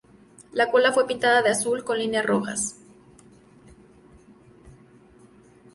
La 0.53 0.71
cola 0.71 0.91
fue 0.91 1.05
pintada 1.05 1.43
de 1.43 1.51
azul 1.51 1.83
con 1.83 1.99
líneas 1.99 2.25
rojas. 2.25 2.75